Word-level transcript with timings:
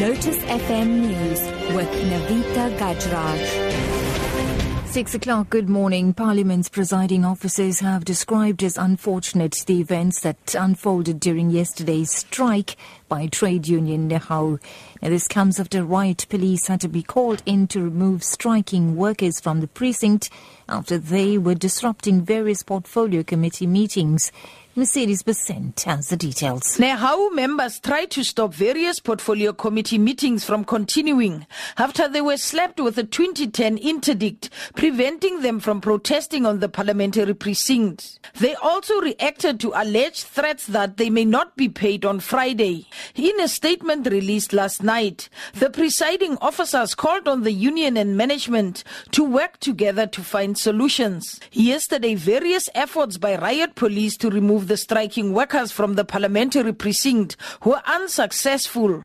Lotus 0.00 0.36
FM 0.44 1.08
News 1.08 1.40
with 1.74 1.88
Navita 1.88 2.76
Gajraj. 2.76 4.86
Six 4.86 5.14
o'clock, 5.14 5.48
good 5.48 5.70
morning. 5.70 6.12
Parliament's 6.12 6.68
presiding 6.68 7.24
officers 7.24 7.80
have 7.80 8.04
described 8.04 8.62
as 8.62 8.76
unfortunate 8.76 9.64
the 9.66 9.80
events 9.80 10.20
that 10.20 10.54
unfolded 10.54 11.18
during 11.18 11.48
yesterday's 11.48 12.10
strike 12.10 12.76
by 13.08 13.26
trade 13.26 13.68
union 13.68 14.08
Nehawu. 14.08 14.60
Now, 15.02 15.08
this 15.08 15.28
comes 15.28 15.60
after 15.60 15.84
riot 15.84 16.26
police 16.28 16.66
had 16.66 16.80
to 16.80 16.88
be 16.88 17.02
called 17.02 17.42
in 17.46 17.66
to 17.68 17.82
remove 17.82 18.22
striking 18.22 18.96
workers 18.96 19.40
from 19.40 19.60
the 19.60 19.68
precinct 19.68 20.30
after 20.68 20.98
they 20.98 21.38
were 21.38 21.54
disrupting 21.54 22.22
various 22.22 22.62
portfolio 22.62 23.22
committee 23.22 23.66
meetings. 23.66 24.32
Mercedes 24.78 25.22
Besent 25.22 25.84
has 25.84 26.10
the 26.10 26.18
details. 26.18 26.76
Nehawu 26.76 27.34
members 27.34 27.80
tried 27.80 28.10
to 28.10 28.22
stop 28.22 28.52
various 28.52 29.00
portfolio 29.00 29.54
committee 29.54 29.96
meetings 29.96 30.44
from 30.44 30.66
continuing 30.66 31.46
after 31.78 32.06
they 32.06 32.20
were 32.20 32.36
slapped 32.36 32.78
with 32.78 32.98
a 32.98 33.04
2010 33.04 33.78
interdict 33.78 34.50
preventing 34.74 35.40
them 35.40 35.60
from 35.60 35.80
protesting 35.80 36.44
on 36.44 36.60
the 36.60 36.68
parliamentary 36.68 37.32
precinct. 37.32 38.18
They 38.38 38.54
also 38.56 39.00
reacted 39.00 39.60
to 39.60 39.72
alleged 39.74 40.24
threats 40.24 40.66
that 40.66 40.98
they 40.98 41.08
may 41.08 41.24
not 41.24 41.56
be 41.56 41.70
paid 41.70 42.04
on 42.04 42.20
Friday. 42.20 42.86
In 43.14 43.40
a 43.40 43.48
statement 43.48 44.06
released 44.10 44.52
last 44.52 44.82
night, 44.82 45.28
the 45.54 45.70
presiding 45.70 46.38
officers 46.40 46.94
called 46.94 47.28
on 47.28 47.42
the 47.42 47.52
union 47.52 47.96
and 47.96 48.16
management 48.16 48.84
to 49.12 49.24
work 49.24 49.58
together 49.60 50.06
to 50.06 50.22
find 50.22 50.56
solutions. 50.56 51.40
Yesterday, 51.52 52.14
various 52.14 52.68
efforts 52.74 53.18
by 53.18 53.36
riot 53.36 53.74
police 53.74 54.16
to 54.18 54.30
remove 54.30 54.68
the 54.68 54.76
striking 54.76 55.32
workers 55.32 55.72
from 55.72 55.94
the 55.94 56.04
parliamentary 56.04 56.72
precinct 56.72 57.36
were 57.64 57.82
unsuccessful. 57.86 59.02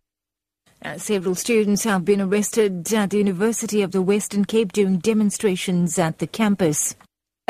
Uh, 0.84 0.98
several 0.98 1.36
students 1.36 1.84
have 1.84 2.04
been 2.04 2.20
arrested 2.20 2.92
at 2.94 3.12
the 3.12 3.18
University 3.18 3.84
of 3.84 3.92
the 3.92 4.02
Western 4.02 4.46
Cape 4.46 4.72
during 4.72 4.98
demonstrations 4.98 6.00
at 6.00 6.18
the 6.18 6.26
campus. 6.26 6.96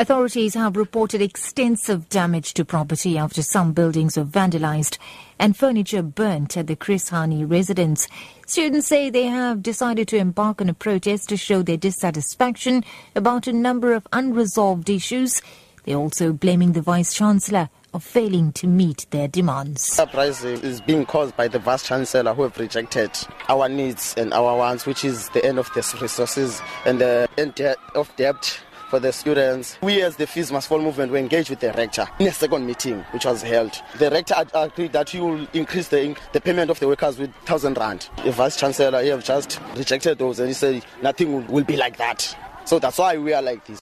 Authorities 0.02 0.54
have 0.54 0.76
reported 0.76 1.22
extensive 1.22 2.08
damage 2.08 2.54
to 2.54 2.64
property 2.64 3.16
after 3.16 3.40
some 3.40 3.72
buildings 3.72 4.16
were 4.16 4.24
vandalized 4.24 4.98
and 5.38 5.56
furniture 5.56 6.02
burnt 6.02 6.56
at 6.56 6.66
the 6.66 6.74
Chris 6.74 7.10
Hani 7.10 7.48
residence. 7.48 8.08
Students 8.44 8.88
say 8.88 9.10
they 9.10 9.26
have 9.26 9.62
decided 9.62 10.08
to 10.08 10.16
embark 10.16 10.60
on 10.60 10.68
a 10.68 10.74
protest 10.74 11.28
to 11.28 11.36
show 11.36 11.62
their 11.62 11.76
dissatisfaction 11.76 12.82
about 13.14 13.46
a 13.46 13.52
number 13.52 13.92
of 13.92 14.08
unresolved 14.12 14.90
issues. 14.90 15.40
They're 15.84 15.94
also 15.94 16.32
blaming 16.32 16.72
the 16.72 16.82
Vice 16.82 17.14
Chancellor 17.14 17.68
of 17.94 18.02
failing 18.02 18.50
to 18.54 18.66
meet 18.66 19.06
their 19.10 19.28
demands. 19.28 20.00
Uprising 20.00 20.62
is 20.62 20.80
being 20.80 21.06
caused 21.06 21.36
by 21.36 21.46
the 21.46 21.60
Vice 21.60 21.86
Chancellor 21.86 22.34
who 22.34 22.42
have 22.42 22.58
rejected 22.58 23.12
our 23.48 23.68
needs 23.68 24.16
and 24.16 24.34
our 24.34 24.56
wants, 24.56 24.84
which 24.84 25.04
is 25.04 25.28
the 25.28 25.44
end 25.44 25.60
of 25.60 25.72
the 25.74 25.96
resources 26.02 26.60
and 26.84 27.00
the 27.00 27.28
end 27.38 27.60
of 27.94 28.10
debt 28.16 28.58
for 28.92 29.00
the 29.00 29.10
students. 29.10 29.78
We 29.80 30.02
as 30.02 30.16
the 30.16 30.26
Fees 30.26 30.52
Must 30.52 30.68
Fall 30.68 30.82
movement 30.82 31.12
were 31.12 31.16
engaged 31.16 31.48
with 31.48 31.60
the 31.60 31.72
rector 31.72 32.06
in 32.18 32.26
a 32.26 32.30
second 32.30 32.66
meeting 32.66 33.00
which 33.12 33.24
was 33.24 33.40
held. 33.40 33.80
The 33.96 34.10
rector 34.10 34.34
agreed 34.52 34.92
that 34.92 35.08
he 35.08 35.18
will 35.18 35.48
increase 35.54 35.88
the, 35.88 36.14
the 36.34 36.42
payment 36.42 36.70
of 36.70 36.78
the 36.78 36.86
workers 36.86 37.18
with 37.18 37.30
1,000 37.30 37.78
rand. 37.78 38.10
The 38.22 38.32
Vice 38.32 38.56
Chancellor 38.56 39.02
he 39.02 39.08
have 39.08 39.24
just 39.24 39.58
rejected 39.76 40.18
those 40.18 40.40
and 40.40 40.48
he 40.48 40.52
said 40.52 40.84
nothing 41.00 41.46
will, 41.46 41.64
be 41.64 41.74
like 41.74 41.96
that. 41.96 42.36
So 42.66 42.78
that's 42.78 42.98
why 42.98 43.16
we 43.16 43.32
are 43.32 43.40
like 43.40 43.64
this. 43.64 43.80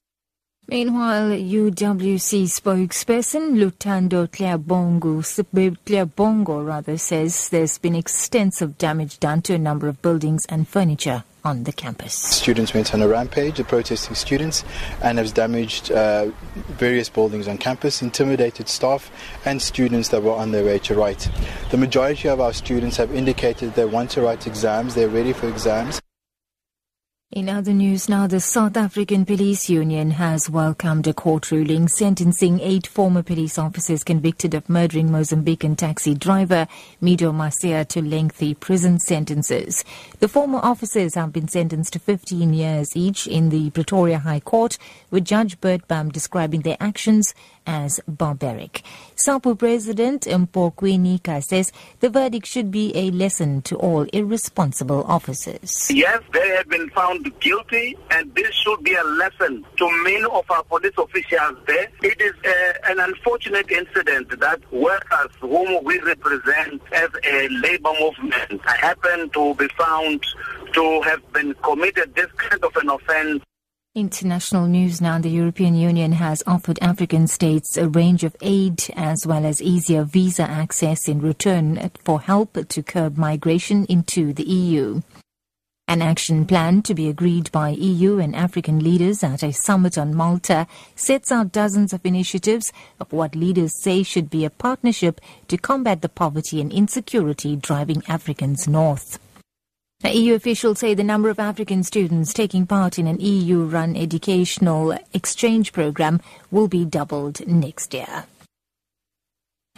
Meanwhile, 0.69 1.30
UWC 1.30 2.45
spokesperson 2.45 3.56
Luthando 3.56 4.28
Tyhalibongo 4.28 5.24
rather 6.64 6.98
says 6.98 7.48
there's 7.48 7.78
been 7.78 7.97
extensive 7.97 8.78
damage 8.78 9.19
done 9.19 9.42
to 9.42 9.55
a 9.55 9.58
number 9.58 9.89
of 9.89 10.00
buildings 10.02 10.47
and 10.48 10.69
furniture 10.69 11.24
on 11.44 11.64
the 11.64 11.72
campus. 11.72 12.14
Students 12.14 12.74
went 12.74 12.92
on 12.95 13.02
a 13.02 13.08
rampage, 13.08 13.56
the 13.56 13.64
protesting 13.64 14.14
students, 14.14 14.64
and 15.02 15.18
has 15.18 15.33
damaged 15.33 15.90
uh, 15.90 16.30
various 16.55 17.08
buildings 17.08 17.48
on 17.48 17.58
campus, 17.58 18.02
intimidated 18.02 18.68
staff 18.68 19.11
and 19.45 19.61
students 19.61 20.08
that 20.11 20.23
were 20.23 20.33
on 20.33 20.52
their 20.52 20.64
way 20.64 20.78
to 20.80 20.95
write. 20.95 21.30
The 21.70 21.77
majority 21.77 22.28
of 22.28 22.40
our 22.40 22.52
students 22.52 22.96
have 22.96 23.14
indicated 23.14 23.74
they 23.74 23.84
want 23.84 24.11
to 24.11 24.23
write 24.23 24.46
exams, 24.46 24.95
they're 24.95 25.08
ready 25.08 25.33
for 25.33 25.48
exams. 25.48 26.01
In 27.33 27.48
other 27.48 27.73
news 27.73 28.08
now, 28.08 28.27
the 28.27 28.41
South 28.41 28.77
African 28.77 29.24
Police 29.24 29.70
Union 29.70 30.11
has 30.11 30.51
welcomed 30.51 31.07
a 31.07 31.14
court 31.14 31.52
ruling 31.52 31.86
sentencing 31.86 32.58
eight 32.58 32.89
former 32.89 33.23
police 33.23 33.57
officers 33.57 34.02
convicted 34.02 34.52
of 34.52 34.68
murdering 34.68 35.11
Mozambican 35.11 35.77
taxi 35.77 36.13
driver 36.13 36.67
Mido 37.01 37.33
Macia 37.33 37.85
to 37.85 38.02
lengthy 38.02 38.52
prison 38.55 38.98
sentences. 38.98 39.85
The 40.19 40.27
former 40.27 40.58
officers 40.58 41.14
have 41.14 41.33
been 41.33 41.46
sentenced 41.46 41.92
to 41.92 42.01
15 42.01 42.52
years 42.52 42.96
each 42.96 43.29
in 43.29 43.51
the 43.51 43.70
Pretoria 43.70 44.19
High 44.19 44.40
Court, 44.40 44.77
with 45.13 45.24
Judge 45.24 45.57
Bam 45.61 46.08
describing 46.08 46.63
their 46.63 46.79
actions 46.80 47.33
as 47.64 48.01
barbaric. 48.08 48.83
SAPU 49.14 49.57
President 49.57 50.27
Nika 50.27 51.42
says 51.42 51.73
the 52.01 52.11
verdict 52.11 52.46
should 52.46 52.70
be 52.73 52.90
a 52.96 53.11
lesson 53.13 53.63
to 53.63 53.77
all 53.77 54.02
irresponsible 54.13 55.05
officers. 55.05 55.89
Yes, 55.90 56.23
they 56.33 56.48
have 56.48 56.69
been 56.69 56.90
found 56.90 57.20
guilty, 57.41 57.97
and 58.11 58.35
this 58.35 58.55
should 58.55 58.83
be 58.83 58.95
a 58.95 59.05
lesson 59.05 59.64
to 59.77 60.03
many 60.05 60.25
of 60.25 60.45
our 60.51 60.63
police 60.64 60.97
officials 60.98 61.58
there. 61.67 61.89
It 62.03 62.20
is 62.20 62.35
uh, 62.45 62.92
an 62.92 63.01
unfortunate 63.01 63.70
incident 63.70 64.39
that 64.41 64.61
workers 64.73 65.31
whom 65.41 65.85
we 65.85 65.98
represent 66.01 66.83
as 66.92 67.11
a 67.25 67.48
labor 67.48 67.92
movement 68.01 68.61
happen 68.67 69.31
to 69.31 69.55
be 69.55 69.69
found 69.79 70.25
to 70.73 71.03
have 71.03 71.33
been 71.33 71.55
committed 71.63 72.14
this 72.14 72.31
kind 72.36 72.64
of 72.64 72.77
an 72.77 72.91
offense 72.91 73.42
International 73.97 74.69
news 74.69 75.01
now. 75.01 75.19
The 75.19 75.31
European 75.31 75.75
Union 75.75 76.13
has 76.13 76.45
offered 76.47 76.79
African 76.81 77.27
states 77.27 77.77
a 77.77 77.89
range 77.89 78.23
of 78.23 78.37
aid 78.41 78.85
as 78.95 79.27
well 79.27 79.45
as 79.45 79.61
easier 79.61 80.05
visa 80.05 80.45
access 80.45 81.08
in 81.08 81.20
return 81.20 81.91
for 82.05 82.20
help 82.20 82.57
to 82.69 82.83
curb 82.85 83.19
migration 83.19 83.87
into 83.87 84.33
the 84.33 84.45
EU. 84.45 85.01
An 85.90 86.02
action 86.02 86.46
plan 86.46 86.83
to 86.83 86.95
be 86.95 87.08
agreed 87.08 87.51
by 87.51 87.70
EU 87.70 88.20
and 88.20 88.36
African 88.36 88.78
leaders 88.78 89.24
at 89.24 89.42
a 89.42 89.52
summit 89.52 89.98
on 89.98 90.14
Malta 90.14 90.68
sets 90.95 91.33
out 91.33 91.51
dozens 91.51 91.92
of 91.92 92.06
initiatives 92.06 92.73
of 93.01 93.12
what 93.12 93.34
leaders 93.34 93.74
say 93.74 94.05
should 94.05 94.30
be 94.30 94.45
a 94.45 94.51
partnership 94.51 95.20
to 95.48 95.58
combat 95.58 96.01
the 96.01 96.08
poverty 96.08 96.61
and 96.61 96.73
insecurity 96.73 97.56
driving 97.56 98.05
Africans 98.06 98.68
north. 98.68 99.18
EU 100.05 100.34
officials 100.34 100.78
say 100.78 100.95
the 100.95 101.02
number 101.02 101.28
of 101.28 101.40
African 101.40 101.83
students 101.83 102.33
taking 102.33 102.68
part 102.68 102.96
in 102.96 103.08
an 103.08 103.18
EU 103.18 103.64
run 103.64 103.96
educational 103.96 104.96
exchange 105.12 105.72
program 105.72 106.20
will 106.52 106.68
be 106.68 106.84
doubled 106.84 107.45
next 107.48 107.92
year. 107.95 108.27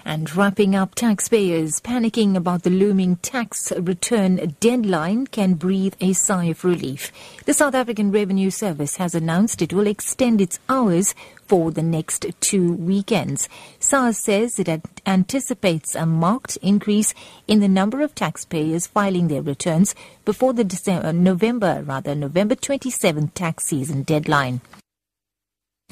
And 0.05 0.35
wrapping 0.35 0.75
up, 0.75 0.95
taxpayers 0.95 1.81
panicking 1.81 2.37
about 2.37 2.65
the 2.65 2.71
looming 2.71 3.17
tax 3.17 3.73
return 3.73 4.57
deadline 4.59 5.29
can 5.29 5.55
breathe 5.55 5.95
a 6.01 6.13
sigh 6.13 6.47
of 6.47 6.65
relief. 6.65 7.13
The 7.45 7.55
South 7.55 7.75
African 7.75 8.11
Revenue 8.11 8.51
Service 8.51 8.97
has 8.97 9.15
announced 9.15 9.63
it 9.63 9.73
will 9.73 9.87
extend 9.87 10.41
its 10.41 10.59
hours 10.69 11.15
for 11.47 11.71
the 11.71 11.83
next 11.83 12.27
two 12.41 12.73
weekends. 12.73 13.49
SARS 13.79 14.19
says 14.19 14.59
it 14.59 14.69
anticipates 15.07 15.95
a 15.95 16.07
marked 16.07 16.57
increase 16.63 17.15
in 17.47 17.61
the 17.61 17.69
number 17.69 18.01
of 18.01 18.15
taxpayers 18.15 18.87
filing 18.87 19.29
their 19.29 19.43
returns 19.43 19.95
before 20.25 20.53
the 20.53 20.65
December, 20.65 21.13
November, 21.13 21.83
rather 21.87 22.15
November 22.15 22.55
27th 22.55 23.35
tax 23.35 23.65
season 23.67 24.03
deadline. 24.03 24.61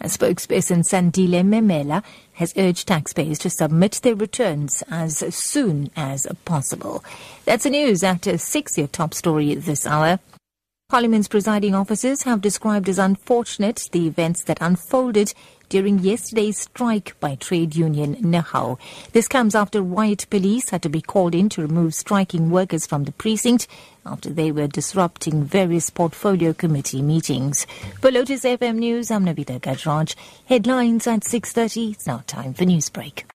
A 0.02 0.06
spokesperson 0.06 0.82
Sandile 0.82 1.44
Memela 1.44 2.02
has 2.32 2.54
urged 2.56 2.88
taxpayers 2.88 3.38
to 3.40 3.50
submit 3.50 4.00
their 4.02 4.14
returns 4.14 4.82
as 4.90 5.18
soon 5.34 5.90
as 5.94 6.26
possible. 6.46 7.04
That's 7.44 7.64
the 7.64 7.70
news 7.70 8.02
at 8.02 8.24
six 8.40 8.78
year 8.78 8.86
top 8.86 9.12
story 9.12 9.54
this 9.54 9.86
hour. 9.86 10.18
Parliament's 10.88 11.28
presiding 11.28 11.74
officers 11.74 12.22
have 12.22 12.40
described 12.40 12.88
as 12.88 12.98
unfortunate 12.98 13.88
the 13.92 14.06
events 14.06 14.42
that 14.44 14.58
unfolded 14.60 15.34
during 15.70 16.00
yesterday's 16.00 16.58
strike 16.58 17.18
by 17.20 17.36
trade 17.36 17.74
union 17.74 18.16
Nehawu. 18.16 18.78
This 19.12 19.26
comes 19.26 19.54
after 19.54 19.80
riot 19.80 20.26
police 20.28 20.68
had 20.68 20.82
to 20.82 20.90
be 20.90 21.00
called 21.00 21.34
in 21.34 21.48
to 21.50 21.62
remove 21.62 21.94
striking 21.94 22.50
workers 22.50 22.86
from 22.86 23.04
the 23.04 23.12
precinct 23.12 23.66
after 24.04 24.28
they 24.28 24.52
were 24.52 24.66
disrupting 24.66 25.44
various 25.44 25.88
portfolio 25.88 26.52
committee 26.52 27.00
meetings. 27.00 27.66
For 28.00 28.10
Lotus 28.10 28.42
FM 28.42 28.76
News, 28.76 29.10
I'm 29.10 29.24
Navita 29.24 29.60
Gajraj. 29.60 30.14
Headlines 30.46 31.06
at 31.06 31.20
6.30. 31.20 31.92
It's 31.92 32.06
now 32.06 32.22
time 32.26 32.52
for 32.52 32.64
Newsbreak. 32.64 33.24